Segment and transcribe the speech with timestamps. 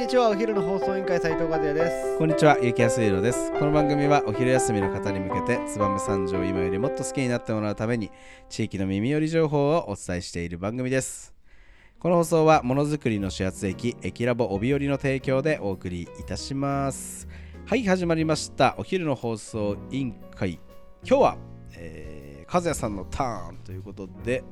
[0.00, 3.52] にちはお昼の放送委員会斉藤和也ですこんにちは、ゆきやすいろです。
[3.52, 8.10] この番組はお昼休みの方に向けて、燕三条を今よりもっと好きになってもらうために、
[8.48, 11.34] 地域の耳寄り情報をお伝えしている番組です。
[11.98, 17.28] この放送は、ものづくりの始発駅、駅ラボ帯寄りの提供でお送りいたします。
[17.66, 18.76] はい、始まりました。
[18.78, 20.60] お昼の放送委員会。
[21.04, 21.36] 今日は、
[21.74, 24.44] えー、和也さんのターンということで、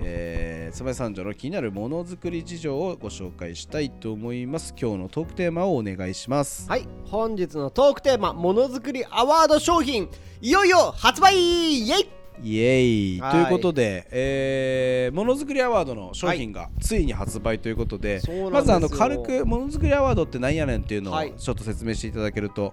[0.00, 4.74] えー、燕三条の気になるものづくり事情をご紹介したいと思います。
[4.80, 6.68] 今日のトークテーマをお願いします。
[6.68, 6.86] はい。
[7.04, 10.08] 本日のトークテーマものづくりアワード商品。
[10.40, 11.34] いよいよ発売!
[11.34, 12.08] イエイ!
[12.42, 13.20] イエーイ。
[13.20, 13.32] はい。
[13.32, 18.50] ということで、えーものづくりアワードの商品がついに発売ということで,、そうなんですよ。
[18.50, 21.32] まずあの軽くものづくりアワードって何やねんっていうのをはい。
[21.36, 22.72] ちょっと説明していただけると、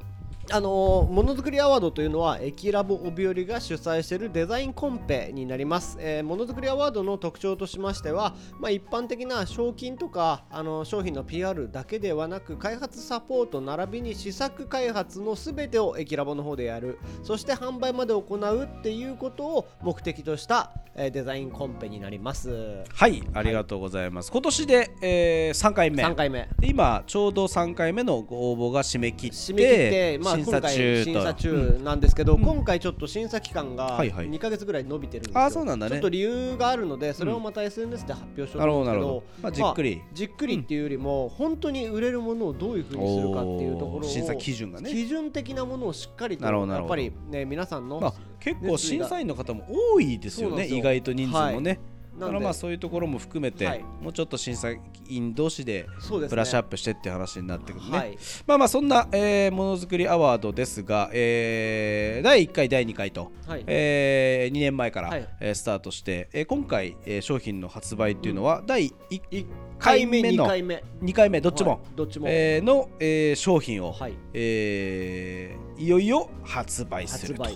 [0.51, 16.99] あのーものづくりアワードというのはエキラボ帯寄りが主催しているデザインコンペになります、えーものづくりアワードの特徴としましては、まあ、一般的な賞金とかあの商品の PR だけではなく開発サポート並びに試作開発の全てをエキラボの方でやる。
[17.23, 22.83] そして販売まで行うっていうことを目的とした、えーデザインコンペになります。
[22.93, 26.03] はいありがとうございます、今年で、えー3回目。
[26.03, 26.47] 3回目。
[26.59, 34.29] で今ちょうど3回目のご応募が締め切って締め切って、まあ、審査中と審査中なんですけど、うん今回ちょっと審査期間がはいはい。
[34.29, 35.91] 2ヶ月ぐらい伸びてるんですよ、あそうなんだね。
[35.91, 39.95] ちょっと理由があるのでそれをまた SNS で発表しようと思うんですけどまあじっくり。
[39.97, 44.89] まあじっくりっていうよりも、本当に売れるものをどういうふうにするかっていうところを審査基準がね。
[44.89, 50.67] 基準的なものをしっかりとやっぱりね皆さんの、まあ、結構審査員の方も多いですよね。
[50.67, 51.79] 意外と人数もね、
[52.21, 53.83] だからまあそういうところも含めて、はい。
[53.99, 54.69] もうちょっと審査
[55.07, 57.97] 員同士でブラッシュアップしてっていう話になってくるね。
[57.97, 58.17] はい。
[58.45, 63.63] まあまあそんな、えーものづくりアワードですが、えー第1回、第2回と、はい。
[63.65, 65.27] え2年前から、はい。
[65.39, 69.45] えースタートして、えー今回、えー商品の発売っていうのは、第1 1
[69.79, 70.83] 回目の2回目。
[71.01, 71.79] 2回目どっちも、はい。
[71.95, 74.13] どっちも、えーの、えー商品を、はい。
[74.33, 77.47] えーいよいよ発売すると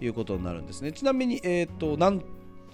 [0.00, 0.92] いうことになるんですね。
[0.92, 2.22] ちなみに、えっ、と、何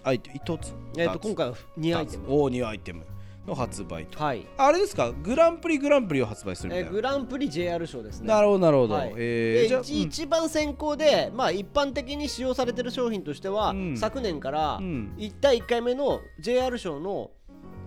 [0.05, 2.25] アイテム、1つ、えー、と今回は2アイテム。
[2.28, 3.05] お2アイテム。
[3.47, 4.22] の発売と。
[4.22, 6.88] はい、あれですか、グランプリグランプリを発売するみたいな。
[6.88, 8.28] えーグランプリ JR 賞ですね。
[8.28, 8.94] なるほど、なるほど。
[8.94, 9.12] はい。
[9.16, 13.97] えー一一番先行で、まあ、一般的に使用されている商品としては、うん。
[13.97, 15.15] 昨年からうん。
[15.16, 17.31] 1第1回目の JR 賞の、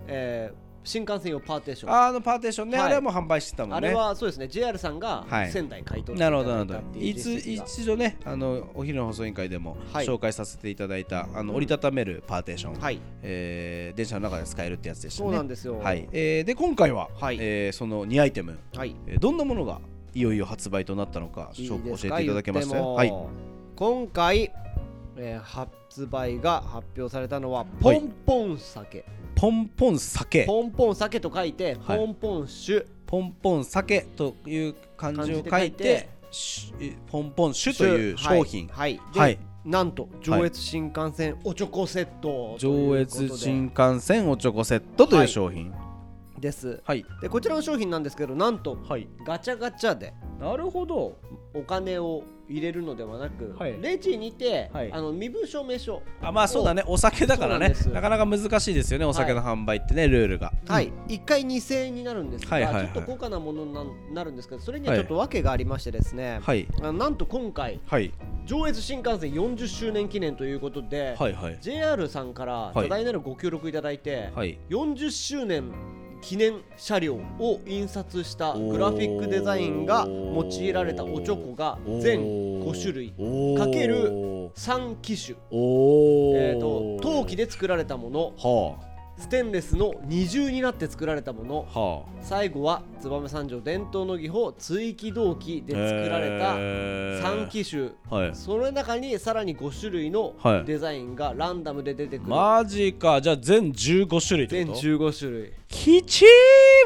[0.06, 1.92] えー新幹線用パーテーション。
[1.92, 2.86] あのパーテーションね、はい。
[2.86, 3.76] あれはもう販売してたもんね。
[3.76, 4.48] あれはそうですね。
[4.48, 5.50] JR さんがはい。
[5.50, 6.74] 仙台買い取っていなたるほどなるほど。
[6.74, 10.06] だいつ一度ねあのお昼の放送委員会でもはい。
[10.06, 13.00] 紹介させていただいた、あの折りたためるパーテーション、はい。
[13.22, 15.28] えー電車の中で使えるってやつでしたね。
[15.28, 15.78] そうなんですよ。
[15.78, 16.08] はい。
[16.12, 17.38] えーで今回は、はい。
[17.40, 18.94] えーその2アイテム、はい。
[19.06, 19.80] えーどんなものが
[20.14, 23.12] いよいよ発売となったのかいい教えていただけました言ってもよはい。
[23.76, 24.52] 今回、
[25.16, 29.04] えー発売が発表されたのはポンポン酒、
[29.44, 30.44] ポンポン酒。
[30.46, 31.98] ポンポン酒と書いて、はい。
[31.98, 32.86] ポンポン酒。
[33.04, 36.08] ポンポン酒という漢字を書いて漢字で書いて
[37.06, 38.68] ポンポン酒という商品。
[38.68, 39.12] はい、はい。
[39.12, 39.38] ではい。
[39.66, 43.26] なんと上越新幹線おチョコセットと上いうことで。
[43.26, 45.74] 越新幹線おチョコセットという商品。
[46.40, 46.80] です。
[46.82, 47.04] はい。
[47.20, 49.06] でこちらの商品なんですけどなんとはい。
[49.26, 51.18] ガチャガチャでなるほど。
[51.52, 53.80] お金を入れるのではなく、はい。
[53.80, 54.92] レジにて、はい。
[54.92, 56.02] あの身分証明書。
[56.20, 56.82] あまあそうだね。
[56.86, 57.58] お酒だからね。
[57.58, 57.88] そうなんです。
[57.90, 60.52] なかなか難しいですよねお酒の販売ってね、ルールが。
[60.66, 62.84] はい、1回2000円になるんですが、はいはいはい。
[62.84, 66.68] ちょっと高価なものにななるんですけどそれにはちょっと訳がありましてですね、はい。
[66.82, 68.12] あなんと今回はい。
[68.46, 71.58] 上越新幹線40周年記念ということで、はいはい。
[71.60, 72.88] JR さんからはい。
[72.88, 74.58] 多大なるご協力いただいて、はい。
[74.70, 75.72] 40周年
[76.24, 82.20] 記念車両を印刷したグラフィックデザインが用いられたおチョコが全
[82.62, 83.10] 5種類
[83.58, 84.10] かける
[84.56, 88.32] 3機種、えー、と陶器で作られたもの。
[88.38, 91.66] はステンレスの二重になって作られたもの。
[91.74, 91.80] あ。
[91.80, 97.22] は最後は燕三条伝統の技法追記銅器であ作られたへー。
[97.22, 97.90] 3機種。
[98.10, 98.34] はい。
[98.34, 100.64] その中にさらに5種類のはい。
[100.64, 103.20] デザインがランダムで出てくる、マジか。
[103.20, 105.52] じゃあ全15種類って全こと？15種類。
[105.68, 106.28] きちー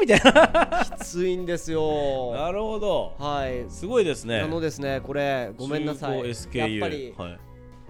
[0.01, 0.85] みたいな。
[0.85, 2.33] きついんですよ。
[2.33, 3.15] なるほど。
[3.17, 3.65] はい。
[3.69, 4.41] すごいですね。
[4.41, 6.21] あのですねこれごめんなさい。
[6.21, 7.39] 15SKU やっぱりはい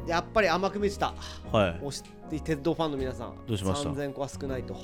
[0.07, 1.13] やっぱり甘く見てた。
[1.51, 1.79] はい。
[1.85, 2.03] 押し
[2.43, 4.75] 鉄道ファンの皆さんどうしました？3000個は少ないと。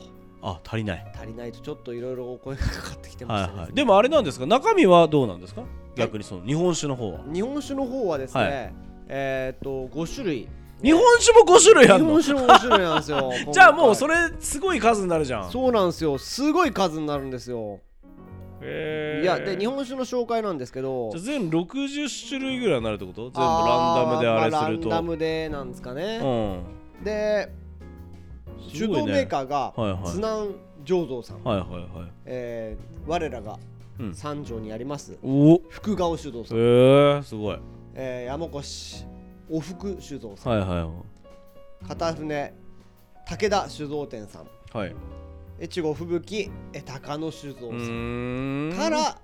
[0.41, 1.11] あ足りない。
[1.15, 4.45] 足りないとちょっといろいろお声がかかってきてまはいしたね、はいでもあれなんですか？
[4.45, 5.63] 中身はどうなんですか？
[5.95, 7.19] 逆にその日本酒の方は。
[7.33, 8.73] 日本酒の方はですね、はい。
[9.07, 10.47] えーっと5種類。
[10.83, 15.49] 日本酒も5種類あ日るの本酒も5種類なんですよ じゃあもうそれれすごい数になるじゃん。
[15.49, 16.17] そうなんですよ。
[16.17, 17.79] すごい数になるんですよ
[18.61, 19.23] へー。
[19.23, 21.11] いやで日本酒の紹介なんですけど。
[21.11, 23.23] じゃあ全60種類ぐらいになるってこと？
[23.23, 27.03] 全部ランダムであれすると、まあランダムでなんですかね、うん。
[27.03, 27.51] で
[28.71, 30.03] 酒造メーカーがはいはい。
[30.05, 30.55] 津南
[30.85, 32.11] 醸造さん、はいはいはい。
[32.25, 33.59] えー我らが
[33.99, 34.13] うん。
[34.13, 35.17] 三条にあります。
[35.23, 35.61] おお。
[35.69, 37.59] 福顔酒造さん、えー、すごい。
[37.93, 39.05] えー山越
[39.49, 40.91] お福酒造さん、はいは
[41.87, 42.53] 片船
[43.27, 44.43] 武田酒造店さん。
[44.43, 44.47] い
[44.77, 44.95] はい
[45.61, 48.73] 越後吹雪え高野酒造うさん。
[48.75, 49.17] から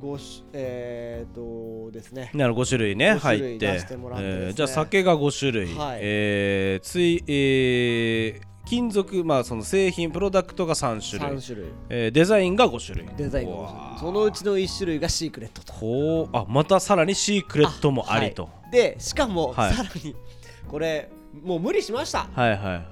[0.00, 2.30] ごしえー、とですね。
[2.34, 3.66] なる5種類ね5入って。
[3.66, 3.78] ね。
[4.18, 5.98] えーじゃあ酒が5種類、はい。
[6.02, 11.38] えーついえー金属まあその製品プロダクトが3種類。
[11.38, 11.66] 3種類。
[11.88, 13.16] えーデザインが5種類。
[13.16, 13.96] デザインがうわ5種類。
[13.96, 15.72] ーそのうちの1種類がシークレットと。
[15.72, 16.28] ほう。
[16.36, 18.70] あまたさらにシークレットもありと、はい。
[18.72, 19.74] でしかもはい。
[19.74, 20.14] さらに
[20.68, 21.10] これ
[21.42, 22.28] もう無理しました。
[22.34, 22.86] はい、はい。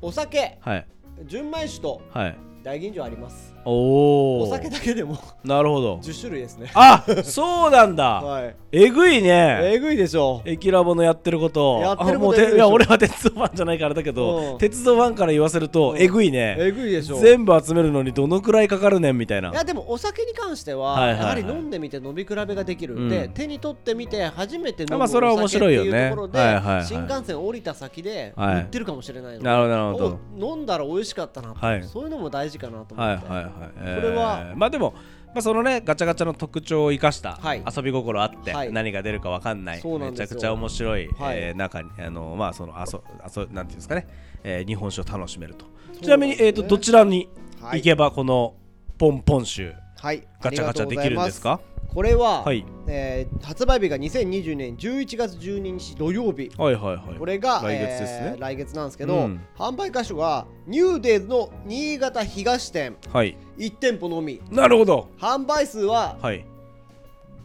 [0.00, 0.58] お酒。
[0.60, 0.86] はい
[1.26, 2.36] 純米酒とはい。
[2.62, 5.96] 大吟醸ありますおおお酒だけでも なるほど。
[5.96, 6.70] 10種類ですね。
[6.74, 8.04] あそうなんだ。
[8.22, 8.56] はい。
[8.72, 9.58] えぐいね。
[9.62, 10.42] えぐいでしょ。
[10.44, 11.80] 駅ラボのやってること。
[11.80, 14.58] やってることいや俺は鉄道ファンじゃないからだけど、うん。
[14.58, 15.98] 鉄道ファンから言わせると、うん。
[15.98, 16.56] えぐいね。
[16.58, 17.18] えぐいでしょ。
[17.18, 19.50] 全部集めるのにどのくらいかかるねんみたいな。
[19.50, 23.32] いやでもお酒に関しては、やはり飲んでみて飲み比べができるんで、うん。
[23.32, 25.88] 手に取ってみて初めて飲むまあそれは面白いよね。
[25.88, 28.54] お酒っていうところで、新幹線降りた先ではい。
[28.56, 30.18] 売ってるかもしれないので、なるほど
[30.54, 31.82] 飲んだら美味しかったなと、はい。
[31.84, 34.94] そういうのも大事かなと思って、はいはいはい、えーこれはまあでも
[35.34, 37.64] まあそのねガチャガチャの特徴を生かしたはい。
[37.76, 38.72] 遊び心あって、はい。
[38.72, 39.80] 何が出るかわかんない。
[39.80, 40.22] そうなんですよ。
[40.24, 41.38] めちゃくちゃ面白い、はい。
[41.38, 44.06] えー中にあのまあそのあそあそなんていうんですかね、
[44.44, 45.64] えー日本酒を楽しめると。
[45.92, 47.28] そうちなみに、えー、とどちらに
[47.60, 47.80] はい。
[47.80, 48.54] 行けばこの
[48.96, 50.22] ポンポン酒はい。
[50.40, 51.60] ガチャガチャできるんですか？
[51.92, 52.64] これは、はい。
[52.86, 56.50] えー発売日が2020年11月12日土曜日。
[56.56, 57.18] はいはいはい。
[57.18, 58.32] これが来月ですね。
[58.34, 59.40] えー来月なんですけど、うん。
[59.56, 62.96] 販売箇所がニューデイズの新潟東店。
[63.12, 64.40] はい1店舗のみ。
[64.50, 65.08] なるほど。
[65.18, 66.44] 販売数ははい。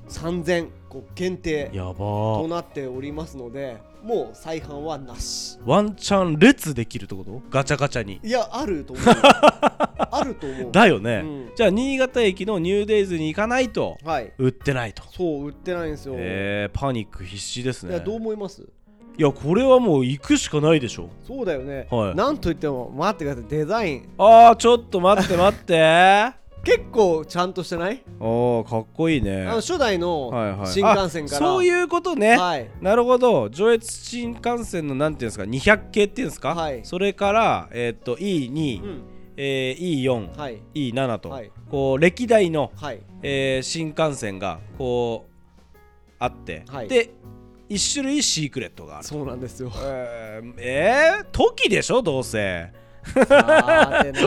[0.10, 1.94] 3000個限定やば。
[1.94, 5.60] とーなっておりますのでもう再販はなし。
[5.66, 7.42] ワンチャン列できるってこと？
[7.50, 8.20] ガチャガチャに。
[8.24, 9.06] いやあると思う。
[10.12, 10.72] あると思う。
[10.72, 11.52] だよね、うん。
[11.56, 13.98] じゃあ新潟駅のニューデイズに行かないと。
[14.04, 14.34] はい。
[14.40, 15.04] 売ってないと。
[15.12, 17.92] そう売ってないんですよ、えー、パニック必至ですね。
[17.92, 18.68] いやどう思います？
[19.20, 21.10] いやこれはもう行くしかないでしょ。
[21.28, 22.16] そうだよね、はい。
[22.16, 23.44] なんといっても待ってください。
[23.50, 24.10] デザイン。
[24.18, 26.32] あーちょっと待って待って。
[26.64, 29.46] 結構ちゃんとしてない、おーかっこいいね。
[29.46, 30.68] あの初代のはいはい。
[30.68, 32.70] 新幹線から、あそういうことね、はい。
[32.80, 33.50] なるほど。
[33.50, 36.80] 上越新幹線のなんていうんですか？200系っていうんですか、はい。
[36.84, 39.02] それからえーっと E2、うん。
[39.36, 40.62] えー E4、はい。
[40.74, 41.52] E7 と、はい。
[41.70, 43.02] こう歴代の、はい。
[43.22, 45.78] えー新幹線がこう
[46.20, 46.88] あって、はい。
[46.88, 47.10] で
[47.70, 49.08] 1種類シークレットがある。
[49.08, 49.72] そうなんですよ。
[49.76, 52.72] えー、えー、時でしょどうせ。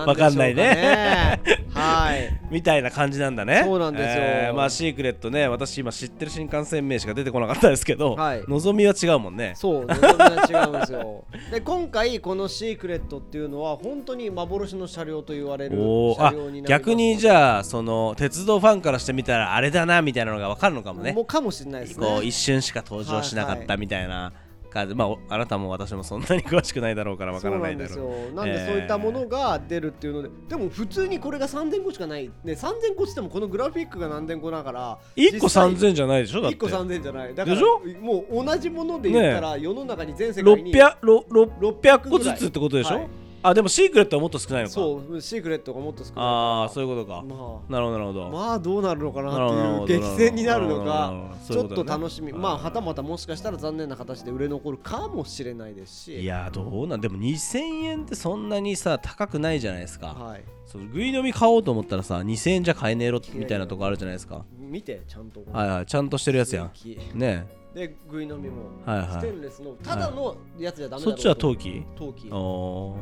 [0.07, 1.41] わかんないね。
[1.75, 2.22] はい
[2.53, 3.63] みたいな感じなんだね。
[3.65, 4.23] そうなんですよ。
[4.23, 8.45] えーまあシークレットね私今知ってる新幹線名しか出てこなかったですけど、はい。
[8.47, 9.55] のぞみは違うもんね。
[9.57, 11.25] そう望みは違うんですよ。
[11.51, 21.13] で今回このシークレットっていうのは本当に幻の車両と言われる車両になり逆にじゃあその鉄道ファンからしてみたらあれだなみたいなのが分かるのかもね。
[21.13, 22.07] もうかもしれないですね。
[22.07, 24.33] こう一瞬しか登場しなかっはいたみたいな。
[24.33, 24.52] 感
[24.87, 27.95] じ、まあおあなたも私もそんなに詳しくないだろうから分からないだろう。
[27.95, 28.35] そうなんですよ。
[28.35, 32.31] なんでえーそういったものが出るっていうので、でも普通にこれが3000個しかない。
[32.45, 36.41] で3000個っつってもこのグラフィックが何千個だから1個実際3000じゃないでしょ？
[36.43, 36.57] だって。
[36.57, 37.35] 1個3000じゃない。
[37.35, 37.61] だから
[38.01, 43.09] もう同じもので言ったら世の中に全世界に600ろ600 600個ずつってことでしょ、はい
[43.45, 44.75] あでもシークレットはもっと少ないのか。
[44.75, 51.13] そうシークレットがもっと少ないああそういうことか、まなるほどなるほど、あまあどうなるのかなっていう激戦になるのか
[51.47, 52.33] ちょっと楽しみ。
[52.33, 56.21] まあはたまたもしかしたら残念な形で売れ残るかもしれないですし。
[56.21, 60.45] いやどうなんでも2000円ってそんなにさ高くないじゃないですか、はい。
[60.67, 64.45] そうグイ飲み買おうと思ったらさ2000円じゃ買えねえろみたいなとこあるじゃないですか。
[64.57, 65.43] 見てちゃんと。
[65.53, 66.71] はいはいちゃんとしてるやつやん。
[67.19, 67.47] ね。
[67.75, 68.65] でグイ飲みも。
[68.85, 69.11] はいはい。
[69.13, 71.83] ステンレスのただのやつじゃダメだろうそっちは陶器？
[71.97, 72.29] 陶器。
[72.31, 72.97] お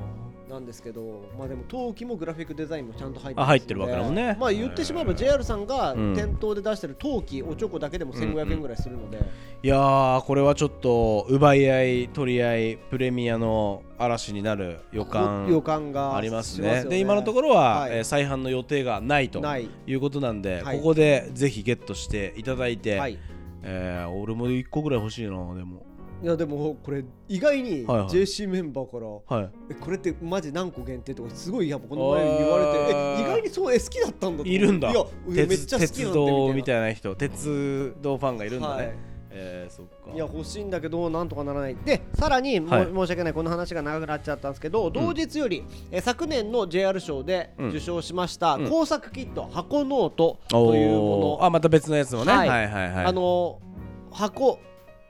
[0.51, 4.37] なんですけどまあでも陶器もグラフィックデザインもちゃんと入ってあ入ってるわけだもんね。
[4.39, 6.15] まあ言ってしまえば JR さんがうん。
[6.15, 9.19] 店頭で出してる陶器おちょこだけでも1500円ぐらいするので、
[9.63, 16.85] いやーこれはちょっと奪い合い取り合いプレミアの嵐になる予感予感がありますしね。
[16.85, 17.99] で今のところは、はい。
[17.99, 19.41] えー再販の予定がないと
[19.87, 19.95] い。
[19.95, 20.79] うことなんで、はい。
[20.79, 23.19] ここでぜひゲットしていただいて、はい。
[23.63, 25.87] えー俺も1個ぐらい欲しいなでも
[26.23, 28.99] いやでもこれ意外に JC メンバーか
[29.33, 29.51] らはい。
[29.71, 34.49] えこれってマジ何個限定とかすごいやっぱこの前言われてえ意外にそうえ好きだったんだと。
[34.49, 34.91] いるんだ。
[34.91, 38.95] いやめっ鉄ちゃ好きなん鉄道みみたいな人鉄道ファンがいるんだね、はい。
[39.31, 40.09] えー、そっか。
[40.09, 41.77] ないや欲しいんだけどなんとかならない。
[41.87, 42.85] でさらに、もはい。
[42.85, 47.69] 申し訳ないこの話が長くなっちゃったんですけど、同日よりえ昨年の JR 賞でうん。
[47.71, 48.69] 受賞しました、うん。
[48.69, 51.47] 工作キット箱ノートというもの。
[51.47, 52.49] あまた別のやつもね、ははい。
[52.49, 53.05] い、はいはいはい。
[53.07, 53.59] あの
[54.13, 54.59] 箱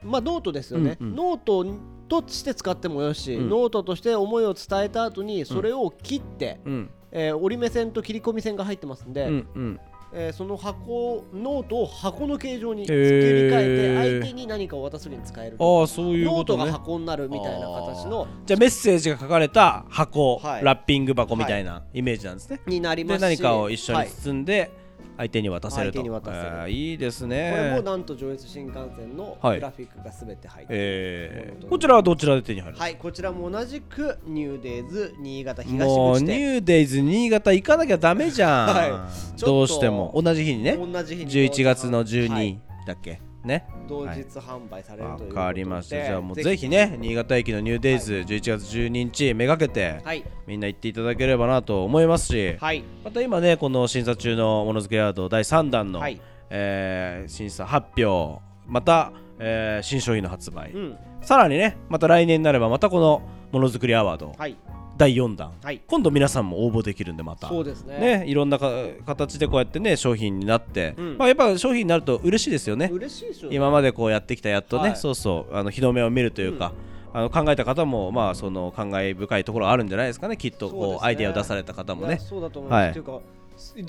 [0.03, 1.15] まあノートですよね、うんうん。
[1.15, 1.65] ノート
[2.07, 3.49] として使ってもよし、うん。
[3.49, 6.89] ノートとして思いを伝えた後にそれを切って、うん。
[7.11, 9.79] えー折り目線と切り込み線が入ってますんで、うんうん。
[10.13, 20.63] えーその箱ノートを箱の形状にへ作りー替えて相手に何かを渡すのに使えるああそういうノートが箱になるみたいな形のじゃあメッセージが書かれた箱、はい。
[20.63, 24.71] ラッピング箱みたいなイメージなんですね、になります何かを一緒にはい包んで
[25.17, 26.47] 相手に渡せると、相手に渡せる。
[26.47, 29.57] えーいいですこれもねなんと上越新幹線のはい。
[29.57, 32.77] グラフィックがすべて入っているえー、こちらはどちらで手に入る？
[32.77, 38.89] はいこちらも同じくニューデイズ新潟東もうニューデイズ新潟行かなきゃダメじゃん、 はい。
[38.89, 38.95] ちょ
[39.35, 40.11] っとどうしても。
[40.21, 40.77] 同じ日にね。
[40.77, 42.59] 同じ日に11月の12、はい。
[42.87, 43.19] だっけ？
[43.43, 43.67] ね。
[43.87, 45.45] 同日販売されるわということで。
[45.47, 50.23] かりましたじゃあもうぜひね新潟駅のニューデイズ11月12日めがけてはい。
[50.47, 52.83] みんな行っていただければなと思いますしはい。
[53.03, 56.21] また今ねこの審査中のものづくりアワード第3弾の、はい。
[56.49, 60.97] えー審査発表また、えー新商品の発売、うん。
[61.21, 63.21] さらにねまた来年になればまたこの
[63.51, 64.33] ものづくりアワード。
[64.37, 64.55] はい
[65.01, 65.81] 第4弾、はい。
[65.87, 67.47] 今度皆さんも応募できるんでまた。
[67.47, 68.19] そうですね。
[68.19, 68.71] ね、いろんなか
[69.07, 71.17] 形でこうやってね商品になって、うん。
[71.17, 72.87] まあ、やっぱ商品になると嬉しいですよね。
[72.93, 74.95] 嬉しいでしょ今までこうやってきたやっとね、はい。
[74.95, 76.73] そうそうあの日の目を見るというか、
[77.13, 80.37] あの考えた方もまあその感慨深いところあるんじゃないですかね。
[80.37, 82.19] きっとこうアイデアを出された方もね。
[82.19, 82.89] そうだと思います、はい。
[82.91, 83.19] っていうか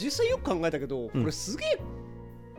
[0.03, 1.79] 実際よく考えたけど、これすげえ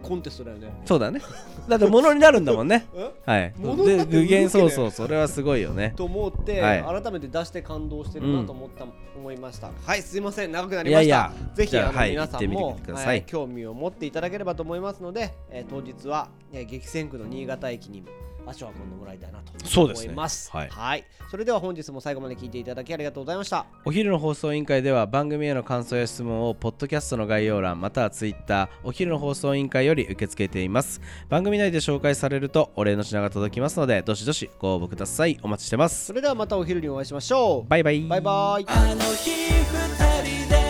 [0.03, 0.74] コンテストだよね。
[0.86, 1.22] そうだね。
[1.67, 2.86] だって物になるんだもんね。
[2.93, 3.12] え？
[3.25, 3.53] はい。
[3.57, 5.93] 物になってそうそうそれはすごいよね。
[5.95, 6.83] と思って、はい。
[7.01, 8.86] 改めて出して感動してるなと思った、
[9.17, 9.72] 思いました。
[9.86, 10.51] はいすいません。
[10.51, 11.01] 長くなりました。
[11.03, 11.55] いやいや。
[11.55, 18.03] ぜひあの、はい皆さんもはい興味を持っていただければと思いますので、えー当日は、えー激戦区の新潟駅に
[18.45, 20.07] 足を運んでもらいたいなとそうですね。
[20.07, 20.51] 思います。
[20.51, 21.05] はい。
[21.29, 23.65] それでは本日も最後まで聞いていただきありがとうございました。
[23.85, 31.01] お昼の放送委員会では番組への感想や質問をポッドキャストの概要欄またはツイッターお昼の放送委員会より受け付けています。
[31.29, 35.39] 番組内で紹介されるとお礼の品が届きますのでどしどしご応募ください。
[35.41, 36.05] お待ちしてます。
[36.05, 37.69] それではまたお昼にお会いしましょう。
[37.69, 38.01] バイバイ。
[38.01, 38.65] バイバイ。
[38.67, 40.62] あの日二